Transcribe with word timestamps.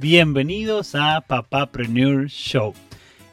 Bienvenidos 0.00 0.94
a 0.94 1.20
Papapreneur 1.22 2.28
Show. 2.28 2.72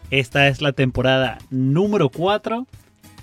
Esta 0.10 0.48
es 0.48 0.64
la 0.64 0.72
temporada 0.72 1.38
número 1.52 2.10
4 2.10 2.66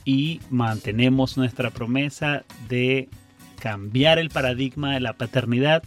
y 0.04 0.40
mantenemos 0.48 1.36
nuestra 1.36 1.70
promesa 1.70 2.44
de 2.68 3.08
cambiar 3.58 4.20
el 4.20 4.30
paradigma 4.30 4.94
de 4.94 5.00
la 5.00 5.14
paternidad 5.14 5.82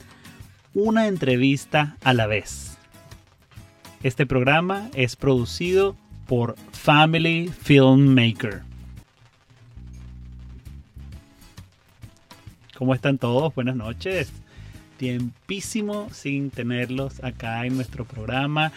una 0.73 1.07
entrevista 1.07 1.95
a 2.03 2.13
la 2.13 2.27
vez. 2.27 2.77
Este 4.03 4.25
programa 4.25 4.89
es 4.93 5.15
producido 5.15 5.95
por 6.27 6.57
Family 6.73 7.47
Filmmaker. 7.47 8.63
¿Cómo 12.77 12.93
están 12.93 13.17
todos? 13.17 13.55
Buenas 13.55 13.77
noches 13.77 14.44
tiempísimo 14.97 16.09
sin 16.11 16.49
tenerlos 16.49 17.23
acá 17.23 17.65
en 17.65 17.75
nuestro 17.75 18.05
programa. 18.05 18.71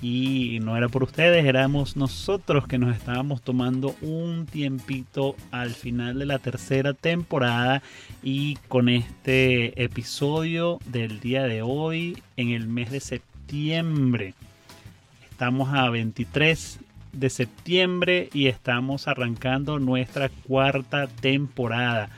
Y 0.00 0.60
no 0.62 0.76
era 0.76 0.88
por 0.88 1.02
ustedes, 1.02 1.44
éramos 1.44 1.96
nosotros 1.96 2.68
que 2.68 2.78
nos 2.78 2.96
estábamos 2.96 3.42
tomando 3.42 3.96
un 4.00 4.46
tiempito 4.46 5.34
al 5.50 5.70
final 5.70 6.20
de 6.20 6.26
la 6.26 6.38
tercera 6.38 6.94
temporada 6.94 7.82
y 8.22 8.56
con 8.68 8.88
este 8.88 9.82
episodio 9.82 10.78
del 10.86 11.18
día 11.18 11.44
de 11.44 11.62
hoy 11.62 12.22
en 12.36 12.50
el 12.50 12.68
mes 12.68 12.92
de 12.92 13.00
septiembre. 13.00 14.34
Estamos 15.32 15.74
a 15.74 15.90
23 15.90 16.78
de 17.12 17.30
septiembre 17.30 18.30
y 18.32 18.46
estamos 18.46 19.08
arrancando 19.08 19.80
nuestra 19.80 20.28
cuarta 20.28 21.08
temporada. 21.08 22.10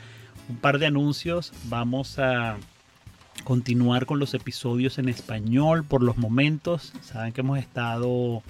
Un 0.50 0.56
par 0.56 0.78
de 0.78 0.86
anuncios, 0.86 1.52
vamos 1.64 2.19
a 2.19 2.58
continuar 3.44 4.06
con 4.06 4.19
los 4.19 4.34
episodios 4.34 4.98
en 4.98 5.08
español 5.08 5.84
por 5.84 6.02
los 6.02 6.16
momentos. 6.16 6.92
Saben 7.02 7.33
que 7.33 7.41
hemos 7.41 7.58
estado 7.58 8.42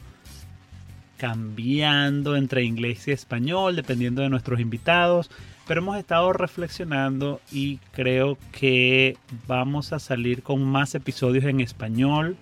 cambiando 1.17 2.35
entre 2.35 2.65
inglés 2.65 3.07
y 3.07 3.13
español 3.13 3.77
dependiendo 3.77 4.23
de 4.23 4.31
nuestros 4.31 4.59
invitados, 4.59 5.31
pero 5.69 5.83
hemos 5.83 5.99
estado 5.99 6.33
reflexionando 6.33 7.41
y 7.53 7.77
creo 7.93 8.39
que 8.53 9.19
vamos 9.47 9.93
a 9.93 9.99
salir 9.99 10.43
con 10.43 10.65
más 10.65 10.95
episodios 10.95 11.45
en 11.45 11.61
español, 11.61 12.37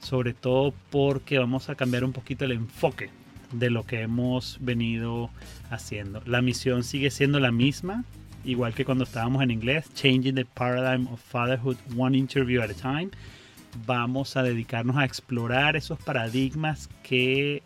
sobre 0.00 0.34
todo 0.34 0.74
porque 0.90 1.38
vamos 1.38 1.68
a 1.68 1.76
cambiar 1.76 2.04
un 2.04 2.12
poquito 2.12 2.44
el 2.44 2.52
enfoque 2.52 3.10
de 3.52 3.70
lo 3.70 3.84
que 3.84 4.00
hemos 4.00 4.58
venido 4.60 5.30
haciendo. 5.70 6.20
La 6.26 6.42
misión 6.42 6.82
sigue 6.82 7.10
siendo 7.10 7.40
la 7.40 7.52
misma, 7.52 8.04
igual 8.44 8.74
que 8.74 8.84
cuando 8.84 9.04
estábamos 9.04 9.42
en 9.42 9.50
inglés, 9.50 9.92
Changing 9.94 10.34
the 10.34 10.44
Paradigm 10.44 11.06
of 11.08 11.20
Fatherhood 11.20 11.76
One 11.96 12.16
Interview 12.16 12.60
at 12.62 12.70
a 12.70 12.74
Time. 12.74 13.10
Vamos 13.86 14.36
a 14.36 14.42
dedicarnos 14.42 14.96
a 14.96 15.04
explorar 15.04 15.76
esos 15.76 15.98
paradigmas 15.98 16.88
que 17.02 17.62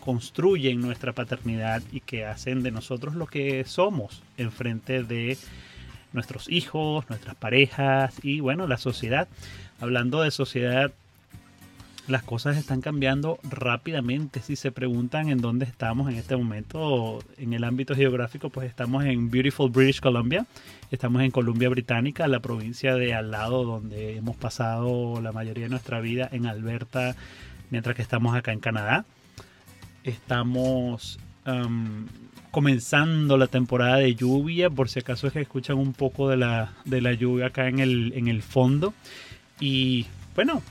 construyen 0.00 0.80
nuestra 0.80 1.12
paternidad 1.12 1.82
y 1.90 2.00
que 2.00 2.24
hacen 2.24 2.62
de 2.62 2.70
nosotros 2.70 3.14
lo 3.14 3.26
que 3.26 3.64
somos 3.64 4.22
en 4.36 4.52
frente 4.52 5.02
de 5.02 5.36
nuestros 6.12 6.48
hijos, 6.48 7.08
nuestras 7.08 7.34
parejas 7.36 8.14
y 8.22 8.40
bueno, 8.40 8.66
la 8.66 8.78
sociedad. 8.78 9.28
Hablando 9.80 10.22
de 10.22 10.30
sociedad, 10.30 10.92
las 12.08 12.22
cosas 12.22 12.56
están 12.56 12.80
cambiando 12.80 13.38
rápidamente. 13.42 14.40
Si 14.40 14.56
se 14.56 14.70
preguntan 14.70 15.28
en 15.28 15.38
dónde 15.38 15.64
estamos 15.64 16.10
en 16.10 16.16
este 16.16 16.36
momento 16.36 17.18
en 17.36 17.52
el 17.52 17.64
ámbito 17.64 17.94
geográfico, 17.94 18.50
pues 18.50 18.68
estamos 18.68 19.04
en 19.04 19.30
Beautiful 19.30 19.70
British 19.70 20.00
Columbia, 20.00 20.46
estamos 20.90 21.22
en 21.22 21.30
Columbia 21.30 21.68
Británica, 21.68 22.28
la 22.28 22.40
provincia 22.40 22.94
de 22.94 23.14
al 23.14 23.30
lado 23.30 23.64
donde 23.64 24.16
hemos 24.16 24.36
pasado 24.36 25.20
la 25.20 25.32
mayoría 25.32 25.64
de 25.64 25.70
nuestra 25.70 26.00
vida 26.00 26.28
en 26.30 26.46
Alberta, 26.46 27.16
mientras 27.70 27.96
que 27.96 28.02
estamos 28.02 28.36
acá 28.36 28.52
en 28.52 28.60
Canadá. 28.60 29.04
Estamos 30.04 31.18
um, 31.46 32.06
comenzando 32.52 33.36
la 33.36 33.48
temporada 33.48 33.96
de 33.96 34.14
lluvia, 34.14 34.70
por 34.70 34.88
si 34.88 35.00
acaso 35.00 35.26
es 35.26 35.32
que 35.32 35.40
escuchan 35.40 35.76
un 35.76 35.92
poco 35.92 36.28
de 36.28 36.36
la, 36.36 36.72
de 36.84 37.00
la 37.00 37.12
lluvia 37.12 37.46
acá 37.46 37.66
en 37.66 37.80
el, 37.80 38.12
en 38.14 38.28
el 38.28 38.42
fondo. 38.42 38.94
Y 39.58 40.06
bueno, 40.36 40.62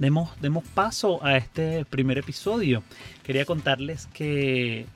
demos, 0.00 0.64
paso 0.74 1.24
a 1.24 1.36
este 1.36 1.84
primer 1.84 2.18
episodio. 2.18 2.82
Quería 3.22 3.44
contarles 3.44 4.06
que 4.06 4.86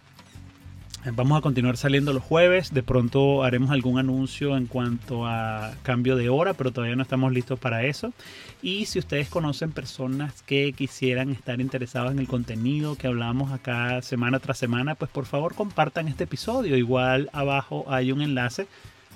Vamos 1.12 1.37
a 1.37 1.42
continuar 1.42 1.76
saliendo 1.76 2.15
los 2.15 2.22
jueves. 2.22 2.72
De 2.72 2.82
pronto 2.82 3.44
haremos 3.44 3.70
algún 3.70 3.98
anuncio 3.98 4.56
en 4.56 4.66
cuanto 4.66 5.26
a 5.26 5.75
cambio 5.82 6.16
de 6.16 6.31
hora, 6.31 6.54
pero 6.54 6.72
todavía 6.72 6.97
no 6.97 7.03
estamos 7.03 7.31
listos 7.31 7.59
para 7.59 7.84
eso. 7.84 8.14
Y 8.62 8.87
si 8.87 9.00
ustedes 9.00 9.28
conocen 9.28 9.72
personas 9.72 10.41
que 10.43 10.72
quisieran 10.72 11.28
estar 11.28 11.60
interesados 11.60 12.10
en 12.12 12.20
el 12.20 12.26
contenido 12.26 12.97
que 12.97 13.06
hablamos 13.06 13.53
acá 13.53 14.00
semana 14.00 14.38
tras 14.38 14.56
semana, 14.56 14.94
pues 14.94 15.10
por 15.10 15.26
favor 15.26 15.54
compartan 15.54 16.09
este 16.09 16.25
episodio. 16.25 16.75
Igual 16.75 17.28
abajo 17.34 17.84
hay 17.88 18.10
un 18.10 18.22
enlace 18.22 18.66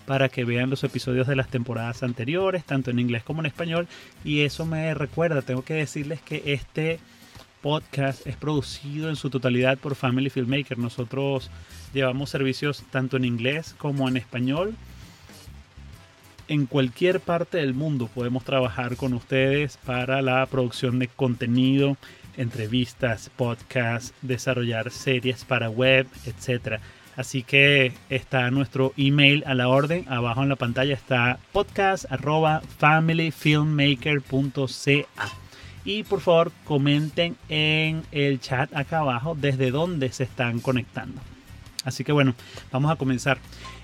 para 0.09 0.31
que 0.31 0.47
vean 0.47 0.71
los 0.71 0.85
episodios 0.85 1.27
de 1.27 1.37
las 1.37 1.51
temporadas 1.51 2.03
anteriores, 2.03 2.65
tanto 2.65 2.91
en 2.91 2.99
inglés 2.99 3.23
como 3.23 3.41
en 3.43 3.47
español. 3.47 3.87
Y 4.25 4.41
eso 4.41 4.65
me 4.65 4.95
recuerda, 4.95 5.43
tengo 5.43 5.61
que 5.61 5.75
decirles 5.75 6.23
que 6.23 6.43
este 6.47 6.99
podcast 7.61 8.27
es 8.27 8.35
producido 8.35 9.11
en 9.11 9.17
su 9.17 9.29
totalidad 9.29 9.77
por 9.77 9.97
Family 9.97 10.31
Filmmaker. 10.31 10.79
Nosotros 10.79 11.51
llevamos 11.93 12.31
servicios 12.31 12.85
tanto 12.91 13.19
en 13.19 13.27
inglés 13.27 13.75
como 13.77 14.09
en 14.09 14.17
español. 14.17 14.75
En 16.49 16.65
cualquier 16.65 17.21
parte 17.21 17.59
del 17.59 17.75
mundo 17.75 18.09
podemos 18.09 18.45
trabajar 18.45 18.97
con 18.97 19.13
ustedes 19.13 19.77
para 19.77 20.23
la 20.23 20.47
producción 20.47 20.99
de 21.01 21.09
contenido, 21.09 21.99
entrevistas, 22.39 23.31
podcasts, 23.37 24.15
desarrollar 24.23 24.91
series 24.91 25.45
para 25.45 25.69
web, 25.69 26.07
etcétera. 26.25 26.81
Así 27.19 27.43
que 27.43 27.93
está 28.11 28.51
nuestro 28.53 28.93
email 28.97 29.43
a 29.45 29.55
la 29.55 29.67
orden. 29.67 30.05
Abajo 30.09 30.45
en 30.45 30.49
la 30.49 30.55
pantalla 30.55 30.95
está 30.95 31.41
podcast 31.51 32.05
familyfilmmaker.ca. 32.79 35.29
Y 35.85 36.05
por 36.05 36.21
favor 36.21 36.53
comenten 36.65 37.37
en 37.49 38.05
el 38.13 38.39
chat 38.39 38.73
acá 38.73 39.01
abajo 39.01 39.35
desde 39.35 39.73
dónde 39.73 40.13
se 40.13 40.23
están 40.23 40.61
conectando. 40.61 41.21
Así 41.85 42.05
que 42.05 42.13
bueno, 42.13 42.37
vamos 42.71 42.93
a 42.93 42.95
comenzar. 42.95 43.39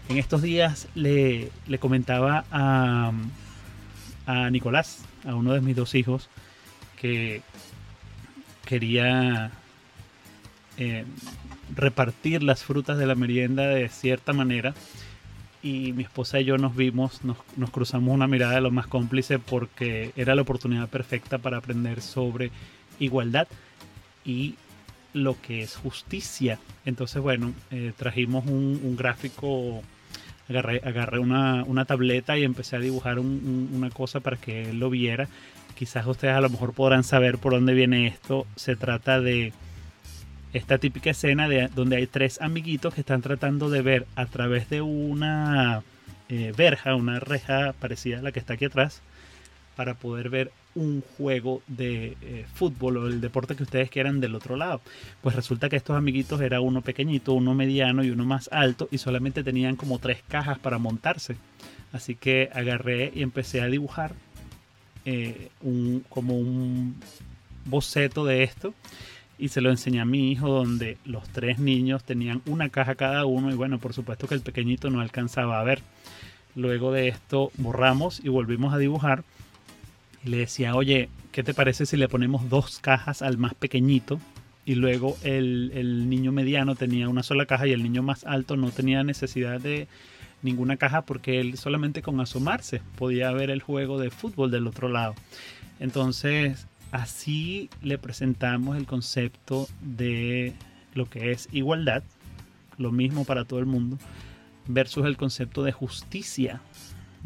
En 0.09 0.19
estos 0.19 0.41
días 0.41 0.87
le, 0.94 1.50
comentaba 1.81 2.44
a, 2.53 3.11
a 4.27 4.50
Nicolás, 4.50 5.05
a 5.27 5.34
uno 5.34 5.55
de 5.55 5.61
mis 5.61 5.75
dos 5.75 5.97
hijos, 5.97 6.31
que 7.00 7.43
quería 8.65 9.50
eh, 10.77 11.05
repartir 11.75 12.43
las 12.43 12.62
frutas 12.62 12.99
de 12.99 13.07
la 13.07 13.15
merienda 13.15 13.67
de 13.67 13.89
cierta 13.89 14.33
manera. 14.33 14.75
Y 15.62 15.93
mi 15.93 16.03
esposa 16.03 16.41
y 16.41 16.45
yo 16.45 16.59
nos 16.59 16.77
vimos, 16.77 17.23
nos, 17.25 17.39
cruzamos 17.71 18.15
una 18.15 18.27
mirada 18.27 18.57
de 18.57 18.61
lo 18.61 18.71
más 18.71 18.87
cómplice 18.87 19.39
porque 19.39 20.12
era 20.15 20.35
la 20.35 20.43
oportunidad 20.43 20.89
perfecta 20.89 21.39
para 21.39 21.57
aprender 21.57 22.03
sobre 22.03 22.51
igualdad 22.99 23.49
y 24.27 24.57
lo 25.15 25.41
que 25.41 25.62
es 25.62 25.77
justicia. 25.77 26.59
Entonces, 26.85 27.23
bueno, 27.23 27.55
eh, 27.71 27.93
trajimos 27.97 28.45
un, 28.47 28.95
gráfico, 28.95 29.83
agarré, 30.51 30.83
agarré 30.85 31.19
una, 31.19 31.85
tableta 31.87 32.37
y 32.37 32.45
empecé 32.45 32.77
a 32.77 32.81
dibujar 32.81 33.19
una 33.19 33.89
cosa 33.89 34.21
para 34.21 34.37
que 34.37 34.69
él 34.69 34.79
lo 34.79 34.91
viera. 34.91 35.29
Quizás 35.75 36.06
ustedes 36.06 36.35
a 36.35 36.41
lo 36.43 36.51
mejor 36.51 36.75
podrán 36.75 37.05
saber 37.05 37.39
por 37.39 37.53
dónde 37.53 37.73
viene 37.73 38.06
esto. 38.06 38.47
Se 38.55 38.77
trata 38.77 39.21
de 39.23 39.55
esta 40.54 40.78
típica 40.78 41.10
escena 41.10 41.48
de, 41.48 41.69
donde 41.75 41.97
hay 41.97 42.06
tres 42.06 42.41
amiguitos 42.41 42.94
que 42.94 43.00
están 43.00 43.22
tratando 43.22 43.69
de 43.70 43.82
ver 43.82 44.06
a 44.15 44.26
través 44.26 44.70
de 44.70 44.81
una 44.81 45.82
eh, 46.29 46.52
verja, 46.56 46.94
una 46.94 47.19
reja 47.19 47.75
parecida 47.79 48.20
a 48.20 48.23
la 48.23 48.31
que 48.31 48.38
está 48.38 48.55
aquí 48.55 48.64
atrás, 48.64 49.02
para 49.75 49.94
poder 49.94 50.31
ver 50.31 50.52
un 50.76 51.02
juego 51.17 51.61
de 51.67 52.17
eh, 52.23 52.46
fútbol 52.55 52.96
o 52.99 53.06
el 53.08 53.20
deporte 53.20 53.56
que 53.56 53.64
ustedes 53.64 53.90
quieran 53.90 54.20
del 54.20 54.37
otro 54.37 54.55
lado. 54.55 54.81
Pues 55.23 55.34
resulta 55.34 55.69
que 55.69 55.76
estos 55.76 55.96
amiguitos 55.96 56.40
era 56.40 56.61
uno 56.61 56.82
pequeñito, 56.82 57.32
uno 57.32 57.52
mediano 57.55 58.05
y 58.05 58.11
uno 58.11 58.25
más 58.25 58.49
alto 58.52 58.88
y 58.93 58.99
solamente 58.99 59.43
tenían 59.43 59.75
como 59.75 59.99
tres 59.99 60.23
cajas 60.29 60.61
para 60.61 60.79
montarse. 60.79 61.37
Así 61.93 62.14
que 62.14 62.49
agarré 62.52 63.11
y 63.12 63.23
empecé 63.23 63.61
a 63.61 63.67
dibujar 63.67 64.14
eh, 65.05 65.49
como 66.08 66.38
un 66.38 66.94
boceto 67.64 68.25
de 68.25 68.44
esto 68.44 68.73
y 69.38 69.48
se 69.48 69.60
lo 69.60 69.70
enseñé 69.70 70.00
a 70.00 70.04
mi 70.04 70.31
hijo 70.31 70.48
donde 70.48 70.98
los 71.04 71.28
tres 71.28 71.58
niños 71.58 72.04
tenían 72.04 72.42
una 72.46 72.69
caja 72.69 72.94
cada 72.94 73.25
uno 73.25 73.50
y 73.50 73.54
bueno, 73.54 73.78
por 73.78 73.92
supuesto 73.92 74.28
que 74.28 74.34
el 74.34 74.40
pequeñito 74.40 74.90
no 74.90 75.00
alcanzaba 75.00 75.60
a 75.60 75.64
ver. 75.64 75.81
Luego 76.54 76.92
de 76.92 77.08
esto 77.08 77.50
borramos 77.56 78.20
y 78.25 78.28
volvimos 78.28 78.72
a 78.72 78.78
dibujar 78.78 79.25
y 80.25 80.31
le 80.31 80.36
decía, 80.38 80.76
oye, 80.76 81.08
¿qué 81.32 81.42
te 81.42 81.54
parece 81.54 81.84
si 81.84 81.96
le 81.96 82.08
ponemos 82.08 82.48
dos 82.48 82.78
cajas 82.78 83.22
al 83.22 83.38
más 83.38 83.54
pequeñito? 83.54 84.20
Y 84.64 84.76
luego 84.76 85.16
el, 85.25 85.72
el 85.75 86.08
niño 86.08 86.32
mediano 86.32 86.75
tenía 86.76 87.08
una 87.08 87.22
sola 87.22 87.46
caja 87.46 87.66
y 87.66 87.72
el 87.72 87.82
niño 87.82 88.02
más 88.02 88.25
alto 88.25 88.56
no 88.56 88.70
tenía 88.70 89.02
necesidad 89.02 89.60
de 89.60 89.88
ninguna 90.42 90.76
caja 90.76 91.02
porque 91.02 91.40
él 91.40 91.56
solamente 91.58 92.02
con 92.02 92.20
asomarse 92.20 92.82
podía 92.96 93.32
ver 93.32 93.50
el 93.50 93.62
juego 93.62 93.98
de 93.98 94.10
fútbol 94.10 94.50
del 94.50 94.66
otro 94.66 94.88
lado. 94.88 95.14
Entonces 95.81 96.66
así 96.94 97.70
le 97.82 97.99
presentamos 97.99 98.76
el 98.76 98.87
concepto 98.87 99.67
de 99.81 100.52
lo 100.94 101.11
que 101.11 101.32
es 101.32 101.49
igualdad, 101.50 102.05
lo 102.79 102.93
mismo 102.93 103.25
para 103.25 103.44
todo 103.44 103.58
el 103.58 103.67
mundo, 103.67 103.99
versus 104.69 105.05
el 105.05 105.17
concepto 105.17 105.64
de 105.64 105.73
justicia. 105.73 106.61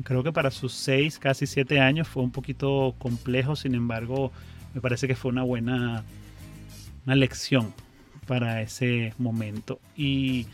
Creo 0.04 0.22
que 0.22 0.32
para 0.32 0.50
sus 0.50 0.72
seis, 0.72 1.18
casi 1.18 1.46
siete 1.46 1.80
años 1.80 2.08
fue 2.08 2.22
un 2.22 2.30
poquito 2.30 2.94
complejo, 2.98 3.56
sin 3.56 3.74
embargo, 3.74 4.32
me 4.72 4.80
parece 4.80 5.06
que 5.06 5.14
fue 5.14 5.30
una 5.30 5.42
buena 5.42 6.02
una 7.04 7.14
lección 7.14 7.74
para 8.26 8.62
ese 8.62 9.12
momento. 9.18 9.80
Y 9.96 10.46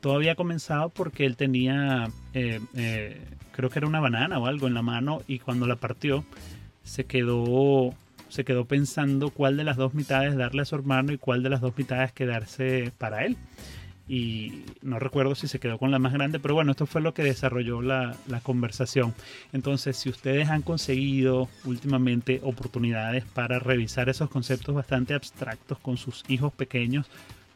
todo 0.00 0.14
había 0.14 0.36
comenzado 0.36 0.90
porque 0.90 1.26
él 1.26 1.36
tenía, 1.36 2.08
eh, 2.34 2.60
eh, 2.74 3.20
creo 3.50 3.68
que 3.68 3.80
era 3.80 3.88
una 3.88 4.00
banana 4.00 4.38
o 4.38 4.46
algo 4.46 4.68
en 4.68 4.74
la 4.74 4.82
mano 4.82 5.22
y 5.26 5.40
cuando 5.40 5.66
la 5.66 5.76
partió 5.76 6.24
se 6.84 7.04
quedó, 7.04 7.94
se 8.34 8.44
quedó 8.44 8.64
pensando 8.64 9.30
cuál 9.30 9.56
de 9.56 9.62
las 9.62 9.76
dos 9.76 9.94
mitades 9.94 10.34
darle 10.36 10.62
a 10.62 10.64
su 10.64 10.74
hermano 10.74 11.12
y 11.12 11.18
cuál 11.18 11.44
de 11.44 11.50
las 11.50 11.60
dos 11.60 11.78
mitades 11.78 12.12
quedarse 12.12 12.92
para 12.98 13.24
él 13.24 13.36
y 14.08 14.64
no 14.82 14.98
recuerdo 14.98 15.36
si 15.36 15.46
se 15.48 15.60
quedó 15.60 15.78
con 15.78 15.92
la 15.92 16.00
más 16.00 16.12
grande, 16.12 16.40
pero 16.40 16.54
bueno, 16.54 16.72
esto 16.72 16.84
fue 16.84 17.00
lo 17.00 17.14
que 17.14 17.22
desarrolló 17.22 17.80
la, 17.80 18.16
conversación. 18.42 19.14
Entonces, 19.52 19.96
si 19.96 20.10
ustedes 20.10 20.50
han 20.50 20.62
conseguido 20.62 21.48
últimamente 21.64 22.40
oportunidades 22.42 23.24
para 23.24 23.60
revisar 23.60 24.08
esos 24.08 24.28
conceptos 24.28 24.74
bastante 24.74 25.14
abstractos 25.14 25.78
con 25.78 25.96
sus 25.96 26.24
hijos 26.28 26.52
pequeños, 26.52 27.06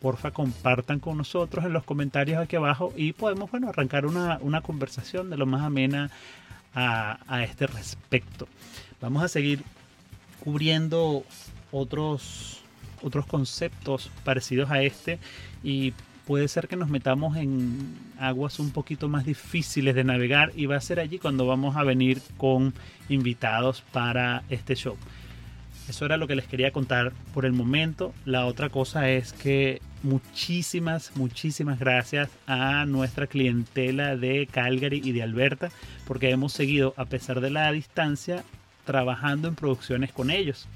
porfa 0.00 0.30
compartan 0.30 1.00
con 1.00 1.18
nosotros 1.18 1.64
en 1.64 1.72
los 1.72 1.84
comentarios 1.84 2.38
aquí 2.38 2.56
abajo 2.56 2.94
y 2.96 3.12
podemos, 3.12 3.50
bueno, 3.50 3.68
arrancar 3.68 4.06
una, 4.06 4.60
conversación 4.62 5.28
de 5.28 5.36
lo 5.36 5.44
más 5.44 5.62
amena 5.62 6.10
a, 6.72 7.18
a 7.26 7.42
este 7.42 7.66
respecto. 7.66 8.48
Vamos 9.00 9.22
a 9.22 9.28
seguir 9.28 9.62
cubriendo 10.48 11.24
otros 11.72 12.62
otros 13.02 13.26
conceptos 13.26 14.10
parecidos 14.24 14.70
a 14.70 14.82
este 14.82 15.18
y 15.62 15.92
puede 16.26 16.48
ser 16.48 16.68
que 16.68 16.76
nos 16.76 16.88
metamos 16.88 17.36
en 17.36 17.94
aguas 18.18 18.58
un 18.58 18.70
poquito 18.70 19.10
más 19.10 19.26
difíciles 19.26 19.94
de 19.94 20.04
navegar 20.04 20.52
y 20.56 20.64
va 20.64 20.76
a 20.76 20.80
ser 20.80 21.00
allí 21.00 21.18
cuando 21.18 21.46
vamos 21.46 21.76
a 21.76 21.84
venir 21.84 22.22
con 22.38 22.72
invitados 23.10 23.84
para 23.92 24.42
este 24.48 24.74
show. 24.74 24.96
Eso 25.86 26.06
era 26.06 26.16
lo 26.16 26.26
que 26.26 26.34
les 26.34 26.46
quería 26.46 26.72
contar 26.72 27.12
por 27.34 27.44
el 27.44 27.52
momento. 27.52 28.14
La 28.24 28.46
otra 28.46 28.70
cosa 28.70 29.10
es 29.10 29.34
que 29.34 29.82
muchísimas, 30.02 31.12
muchísimas 31.14 31.78
gracias 31.78 32.30
a 32.46 32.86
nuestra 32.86 33.26
clientela 33.26 34.16
de 34.16 34.48
Calgary 34.50 35.02
y 35.04 35.12
de 35.12 35.22
Alberta, 35.22 35.70
porque 36.06 36.30
hemos 36.30 36.54
seguido, 36.54 36.94
a 36.96 37.04
pesar 37.04 37.42
de 37.42 37.50
la 37.50 37.70
distancia, 37.70 38.44
trabajando 38.88 39.48
en 39.48 39.54
producciones 39.54 40.12
con 40.12 40.30
ellos. 40.30 40.66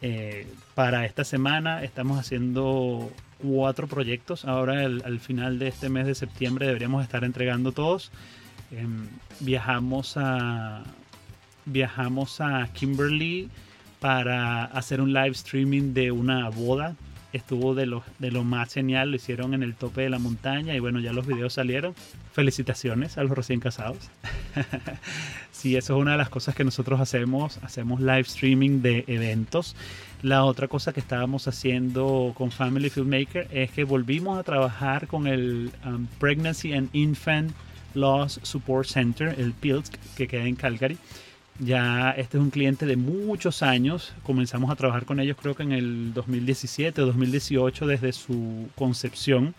Eh, 0.00 0.46
para 0.74 1.04
esta 1.04 1.22
semana 1.22 1.84
estamos 1.84 2.18
haciendo 2.18 3.12
cuatro 3.42 3.86
proyectos. 3.86 4.46
Ahora 4.46 4.86
al 4.86 5.20
final 5.20 5.58
de 5.58 5.68
este 5.68 5.90
mes 5.90 6.06
de 6.06 6.14
septiembre 6.14 6.66
deberíamos 6.66 7.02
estar 7.02 7.22
entregando 7.24 7.72
todos. 7.72 8.10
Em, 8.70 9.06
viajamos 9.40 10.16
a 10.16 10.82
viajamos 11.66 12.40
a 12.40 12.66
Kimberly 12.72 13.50
para 14.00 14.64
hacer 14.64 15.02
un 15.02 15.12
live 15.12 15.32
streaming 15.32 15.92
de 15.92 16.12
una 16.12 16.48
boda. 16.48 16.96
Estuvo 17.34 17.74
de 17.74 17.84
lo, 17.84 18.02
de 18.18 18.30
lo 18.30 18.44
más 18.44 18.72
genial, 18.72 19.10
lo 19.10 19.16
hicieron 19.16 19.52
en 19.52 19.62
el 19.62 19.74
tope 19.74 20.00
de 20.00 20.08
la 20.08 20.18
montaña 20.18 20.74
y 20.74 20.80
bueno, 20.80 21.00
ya 21.00 21.12
los 21.12 21.26
videos 21.26 21.52
salieron. 21.52 21.94
Felicitaciones 22.32 23.18
a 23.18 23.24
los 23.24 23.32
recién 23.32 23.60
casados. 23.60 24.08
sí, 25.52 25.76
eso 25.76 25.96
es 25.96 26.00
una 26.00 26.12
de 26.12 26.18
las 26.18 26.28
cosas 26.28 26.54
que 26.54 26.64
nosotros 26.64 27.00
hacemos. 27.00 27.58
Hacemos 27.62 28.00
live 28.00 28.20
streaming 28.20 28.82
de 28.82 29.04
eventos. 29.06 29.76
La 30.22 30.44
otra 30.44 30.68
cosa 30.68 30.92
que 30.92 31.00
estábamos 31.00 31.48
haciendo 31.48 32.32
con 32.36 32.50
Family 32.50 32.90
Filmmaker 32.90 33.48
es 33.50 33.70
que 33.70 33.84
volvimos 33.84 34.38
a 34.38 34.42
trabajar 34.42 35.06
con 35.06 35.26
el 35.26 35.70
um, 35.86 36.06
Pregnancy 36.18 36.74
and 36.74 36.90
Infant 36.92 37.52
Loss 37.94 38.40
Support 38.42 38.86
Center, 38.86 39.34
el 39.38 39.52
PILSC, 39.52 39.96
que 40.16 40.28
queda 40.28 40.44
en 40.44 40.56
Calgary. 40.56 40.98
Ya 41.58 42.10
este 42.12 42.38
es 42.38 42.42
un 42.42 42.50
cliente 42.50 42.86
de 42.86 42.96
muchos 42.96 43.62
años. 43.62 44.14
Comenzamos 44.22 44.70
a 44.70 44.76
trabajar 44.76 45.04
con 45.04 45.20
ellos 45.20 45.36
creo 45.40 45.54
que 45.54 45.62
en 45.62 45.72
el 45.72 46.14
2017 46.14 47.02
o 47.02 47.06
2018 47.06 47.86
desde 47.86 48.12
su 48.12 48.68
concepción. 48.76 49.54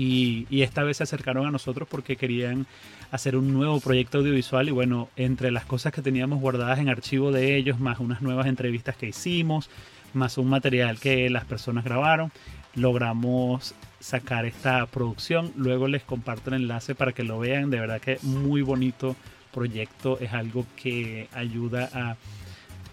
Y, 0.00 0.46
esta 0.62 0.84
vez 0.84 0.98
se 0.98 1.02
acercaron 1.02 1.44
a 1.44 1.50
nosotros 1.50 1.88
porque 1.90 2.14
querían 2.14 2.66
hacer 3.10 3.34
un 3.34 3.52
nuevo 3.52 3.80
proyecto 3.80 4.18
audiovisual 4.18 4.68
y 4.68 4.70
bueno, 4.70 5.08
entre 5.16 5.50
las 5.50 5.64
cosas 5.64 5.92
que 5.92 6.02
teníamos 6.02 6.40
guardadas 6.40 6.78
en 6.78 6.88
archivo 6.88 7.32
de 7.32 7.56
ellos, 7.56 7.80
más 7.80 7.98
unas 7.98 8.22
nuevas 8.22 8.46
entrevistas 8.46 8.96
que 8.96 9.08
hicimos, 9.08 9.68
más 10.14 10.38
un 10.38 10.48
material 10.48 11.00
que 11.00 11.28
las 11.30 11.44
personas 11.46 11.82
grabaron, 11.82 12.30
logramos 12.76 13.74
sacar 13.98 14.44
esta 14.44 14.86
producción. 14.86 15.52
Luego 15.56 15.88
les 15.88 16.04
comparto 16.04 16.50
el 16.50 16.62
enlace 16.62 16.94
para 16.94 17.12
que 17.12 17.24
lo 17.24 17.40
vean. 17.40 17.68
De 17.68 17.80
verdad 17.80 18.00
que 18.00 18.18
muy 18.22 18.62
bonito 18.62 19.16
proyecto. 19.52 20.16
Es 20.20 20.32
algo 20.32 20.64
que 20.76 21.26
ayuda 21.34 21.90
a, 21.92 22.16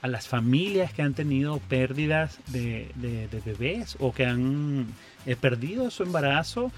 a 0.02 0.08
las 0.08 0.28
familias 0.28 0.92
que 0.92 1.04
han 1.04 1.14
tenido 1.14 1.60
pérdidas 1.60 2.40
de, 2.48 2.90
de, 2.96 3.42
bebés 3.46 3.96
o 4.00 4.12
que 4.12 4.26
han 4.26 4.88
eh, 5.28 5.36
perdido 5.36 5.92
su 5.92 6.02
embarazo 6.02 6.72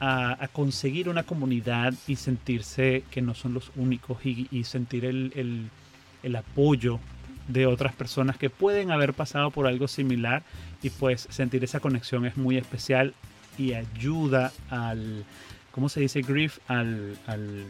a, 0.00 0.48
conseguir 0.52 1.08
una 1.08 1.24
comunidad 1.24 1.94
y 2.06 2.16
sentirse 2.16 3.04
que 3.10 3.22
no 3.22 3.34
son 3.34 3.54
los 3.54 3.72
únicos 3.76 4.18
y, 4.24 4.64
sentir 4.64 5.04
el, 5.04 5.70
apoyo 6.36 7.00
de 7.48 7.66
otras 7.66 7.94
personas 7.94 8.36
que 8.36 8.50
pueden 8.50 8.90
haber 8.90 9.14
pasado 9.14 9.50
por 9.50 9.66
algo 9.66 9.88
similar 9.88 10.42
y 10.82 10.90
pues 10.90 11.26
sentir 11.30 11.64
esa 11.64 11.80
conexión 11.80 12.26
es 12.26 12.36
muy 12.36 12.58
especial 12.58 13.14
y 13.56 13.72
ayuda 13.72 14.52
al, 14.70 15.24
¿cómo 15.72 15.88
se 15.88 16.00
dice 16.00 16.20
grief? 16.20 16.58
Al, 16.68 17.16
al, 17.26 17.64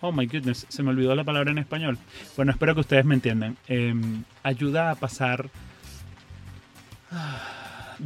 oh 0.00 0.12
my 0.12 0.26
goodness, 0.26 0.66
se 0.68 0.82
me 0.82 0.90
olvidó 0.90 1.14
la 1.14 1.24
palabra 1.24 1.50
en 1.50 1.58
español. 1.58 1.98
Bueno, 2.36 2.52
espero 2.52 2.74
que 2.74 2.80
ustedes 2.80 3.04
me 3.04 3.14
entiendan. 3.14 3.56
Em, 3.68 4.24
ayuda 4.42 4.90
a 4.90 4.94
pasar... 4.94 5.50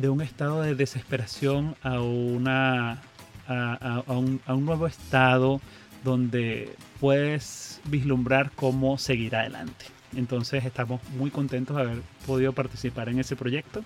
De 0.01 0.09
un 0.09 0.23
estado 0.23 0.63
de 0.63 0.75
desesperación 0.75 1.77
a, 1.83 2.01
una, 2.01 3.03
a, 3.47 4.03
un, 4.09 4.41
a 4.47 4.55
un 4.55 4.65
nuevo 4.65 4.87
estado 4.87 5.61
donde 6.03 6.75
puedes 7.01 7.83
vislumbrar 7.85 8.51
cómo 8.53 8.97
seguir 8.97 9.37
adelante. 9.37 9.85
Entonces 10.17 10.65
estamos 10.65 11.03
muy 11.19 11.31
contentos 11.31 11.77
de 11.77 11.83
haber 11.83 11.99
podido 12.27 12.55
participar 12.55 13.11
en 13.11 13.19
ese 13.19 13.37
proyecto. 13.37 13.85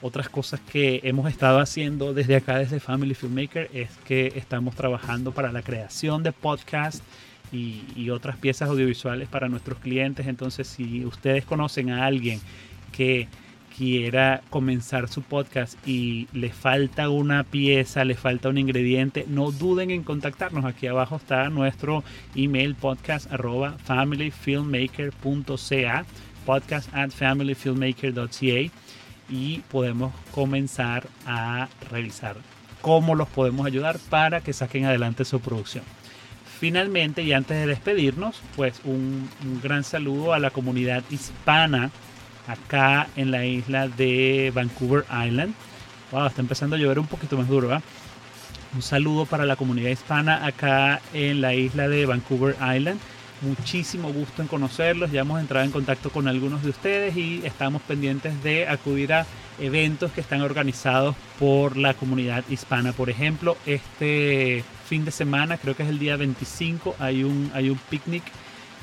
Otras 0.00 0.30
cosas 0.30 0.60
que 0.60 1.00
hemos 1.04 1.30
estado 1.30 1.58
haciendo 1.58 2.14
desde 2.14 2.36
acá, 2.36 2.56
desde 2.56 2.80
Family 2.80 3.14
Filmmaker, 3.14 3.68
es 3.74 3.90
que 4.06 4.32
estamos 4.36 4.74
trabajando 4.74 5.32
para 5.32 5.52
la 5.52 5.60
creación 5.60 6.22
de 6.22 6.32
podcasts 6.32 7.02
y, 7.52 7.82
y 7.94 8.08
otras 8.08 8.38
piezas 8.38 8.70
audiovisuales 8.70 9.28
para 9.28 9.50
nuestros 9.50 9.78
clientes. 9.78 10.26
Entonces, 10.26 10.68
si 10.68 11.04
ustedes 11.04 11.44
conocen 11.44 11.90
a 11.90 12.06
alguien 12.06 12.40
que 12.92 13.28
quiera 13.76 14.42
comenzar 14.50 15.08
su 15.08 15.22
podcast 15.22 15.76
y 15.86 16.28
le 16.32 16.50
falta 16.50 17.08
una 17.08 17.44
pieza, 17.44 18.04
le 18.04 18.14
falta 18.14 18.48
un 18.48 18.58
ingrediente, 18.58 19.24
no 19.28 19.50
duden 19.50 19.90
en 19.90 20.02
contactarnos. 20.02 20.64
Aquí 20.64 20.86
abajo 20.86 21.16
está 21.16 21.50
nuestro 21.50 22.04
email 22.34 22.74
podcast 22.74 23.32
arroba 23.32 23.76
familyfilmmaker.ca 23.84 26.04
podcast 26.44 26.92
at 26.94 27.10
y 29.28 29.58
podemos 29.70 30.12
comenzar 30.32 31.06
a 31.24 31.68
revisar 31.90 32.36
cómo 32.80 33.14
los 33.14 33.28
podemos 33.28 33.66
ayudar 33.66 33.98
para 34.08 34.40
que 34.40 34.52
saquen 34.52 34.86
adelante 34.86 35.24
su 35.24 35.40
producción. 35.40 35.84
Finalmente, 36.58 37.22
y 37.22 37.32
antes 37.32 37.56
de 37.56 37.66
despedirnos, 37.66 38.40
pues 38.56 38.80
un 38.84 39.30
gran 39.62 39.84
saludo 39.84 40.34
a 40.34 40.38
la 40.38 40.50
comunidad 40.50 41.04
hispana 41.10 41.90
acá 42.52 43.08
en 43.16 43.30
la 43.30 43.44
isla 43.44 43.88
de 43.88 44.52
Vancouver 44.54 45.04
Island. 45.26 45.54
Wow, 46.12 46.26
está 46.26 46.40
empezando 46.40 46.76
a 46.76 46.78
llover 46.78 46.98
un 46.98 47.06
poquito 47.06 47.36
más 47.36 47.48
duro. 47.48 47.80
Un 48.74 48.82
saludo 48.82 49.26
para 49.26 49.46
la 49.46 49.56
comunidad 49.56 49.90
hispana 49.90 50.46
acá 50.46 51.00
en 51.12 51.40
la 51.40 51.54
isla 51.54 51.88
de 51.88 52.06
Vancouver 52.06 52.54
Island. 52.54 53.00
Muchísimo 53.42 54.12
gusto 54.12 54.42
en 54.42 54.48
conocerlos. 54.48 55.10
Ya 55.10 55.22
hemos 55.22 55.40
entrado 55.40 55.64
en 55.64 55.72
contacto 55.72 56.10
con 56.10 56.28
algunos 56.28 56.62
de 56.62 56.70
ustedes 56.70 57.16
y 57.16 57.40
estamos 57.44 57.82
pendientes 57.82 58.42
de 58.42 58.68
acudir 58.68 59.12
a 59.12 59.26
eventos 59.58 60.12
que 60.12 60.20
están 60.20 60.42
organizados 60.42 61.16
por 61.38 61.76
la 61.76 61.94
comunidad 61.94 62.44
hispana. 62.48 62.92
Por 62.92 63.10
ejemplo, 63.10 63.56
este 63.66 64.62
fin 64.86 65.04
de 65.04 65.10
semana, 65.10 65.56
creo 65.56 65.74
que 65.74 65.84
es 65.84 65.88
el 65.88 65.98
día 65.98 66.16
25, 66.16 66.96
hay 66.98 67.24
un, 67.24 67.50
hay 67.54 67.70
un 67.70 67.78
picnic 67.88 68.24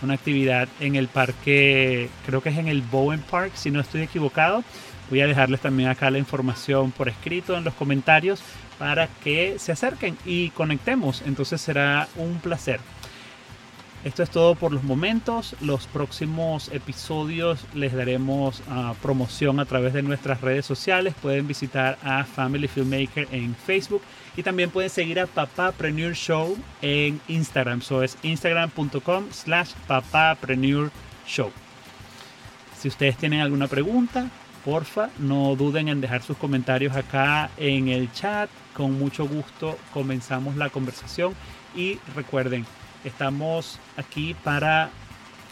una 0.01 0.13
actividad 0.13 0.67
en 0.79 0.95
el 0.95 1.07
parque, 1.07 2.09
creo 2.25 2.41
que 2.41 2.49
es 2.49 2.57
en 2.57 2.67
el 2.67 2.81
Bowen 2.81 3.21
Park, 3.21 3.51
si 3.55 3.71
no 3.71 3.79
estoy 3.79 4.01
equivocado. 4.01 4.63
Voy 5.09 5.21
a 5.21 5.27
dejarles 5.27 5.61
también 5.61 5.89
acá 5.89 6.11
la 6.11 6.17
información 6.17 6.91
por 6.91 7.07
escrito 7.07 7.57
en 7.57 7.63
los 7.63 7.73
comentarios 7.73 8.41
para 8.77 9.07
que 9.07 9.57
se 9.57 9.71
acerquen 9.71 10.17
y 10.25 10.49
conectemos. 10.49 11.23
Entonces 11.25 11.61
será 11.61 12.07
un 12.15 12.39
placer. 12.39 12.79
Esto 14.07 14.23
es 14.23 14.29
todo 14.29 14.55
por 14.55 14.71
los 14.71 14.85
momentos. 14.85 15.53
Los 15.59 15.85
próximos 15.85 16.69
episodios 16.69 17.65
les 17.73 17.91
daremos 17.91 18.61
uh, 18.61 18.95
promoción 19.01 19.59
a 19.59 19.65
través 19.65 19.91
de 19.91 20.01
nuestras 20.01 20.39
redes 20.39 20.65
sociales. 20.65 21.13
Pueden 21.21 21.45
visitar 21.45 21.97
a 22.01 22.23
Family 22.23 22.69
Filmmaker 22.69 23.27
en 23.33 23.53
Facebook 23.53 24.01
y 24.37 24.43
también 24.43 24.69
pueden 24.69 24.89
seguir 24.89 25.19
a 25.19 25.27
Papapreneur 25.27 26.13
Show 26.13 26.57
en 26.81 27.19
Instagram. 27.27 27.81
So 27.81 28.01
es 28.01 28.17
instagram.com 28.23 29.25
slash 29.29 29.71
papapreneur 29.87 30.89
show. 31.27 31.51
Si 32.79 32.87
ustedes 32.87 33.17
tienen 33.17 33.41
alguna 33.41 33.67
pregunta, 33.67 34.29
porfa, 34.63 35.09
no 35.19 35.57
duden 35.57 35.89
en 35.89 35.99
dejar 35.99 36.23
sus 36.23 36.37
comentarios 36.37 36.95
acá 36.95 37.49
en 37.57 37.89
el 37.89 38.09
chat. 38.13 38.49
Con 38.73 38.97
mucho 38.97 39.27
gusto 39.27 39.77
comenzamos 39.93 40.55
la 40.55 40.69
conversación 40.69 41.33
y 41.75 41.99
recuerden, 42.15 42.65
Estamos 43.07 43.79
aquí 43.95 44.35
para 44.43 44.89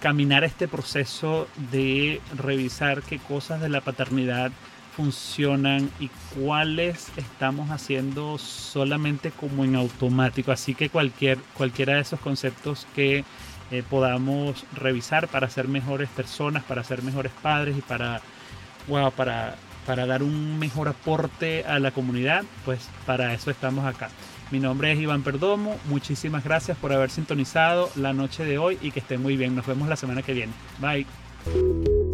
caminar 0.01 0.43
este 0.43 0.67
proceso 0.67 1.47
de 1.71 2.21
revisar 2.35 3.01
qué 3.01 3.17
cosas 3.17 3.61
de 3.61 3.69
la 3.69 3.79
paternidad 3.79 4.51
funcionan 4.93 5.89
y 6.01 6.09
cuáles 6.35 7.07
estamos 7.15 7.71
haciendo 7.71 8.37
solamente 8.37 9.31
como 9.31 9.63
en 9.63 9.77
automático. 9.77 10.51
Así 10.51 10.75
que 10.75 10.89
cualquier, 10.89 11.37
cualquiera 11.57 11.95
de 11.95 12.01
esos 12.01 12.19
conceptos 12.19 12.87
que 12.93 13.23
eh, 13.71 13.83
podamos 13.89 14.65
revisar 14.73 15.29
para 15.29 15.49
ser 15.49 15.69
mejores 15.69 16.09
personas, 16.09 16.61
para 16.65 16.83
ser 16.83 17.03
mejores 17.03 17.31
padres 17.41 17.77
y 17.77 17.81
para, 17.81 18.19
para, 19.15 19.55
para 19.85 20.05
dar 20.05 20.23
un 20.23 20.59
mejor 20.59 20.89
aporte 20.89 21.63
a 21.63 21.79
la 21.79 21.91
comunidad, 21.91 22.43
pues 22.65 22.89
para 23.05 23.33
eso 23.33 23.49
estamos 23.49 23.85
acá. 23.85 24.09
Mi 24.51 24.59
nombre 24.59 24.91
es 24.91 24.99
Iván 24.99 25.23
Perdomo. 25.23 25.77
Muchísimas 25.85 26.43
gracias 26.43 26.77
por 26.77 26.93
haber 26.93 27.09
sintonizado 27.09 27.89
la 27.95 28.13
noche 28.13 28.45
de 28.45 28.57
hoy 28.57 28.77
y 28.81 28.91
que 28.91 28.99
estén 28.99 29.21
muy 29.21 29.37
bien. 29.37 29.55
Nos 29.55 29.65
vemos 29.65 29.87
la 29.87 29.95
semana 29.95 30.21
que 30.21 30.33
viene. 30.33 30.53
Bye. 30.79 32.04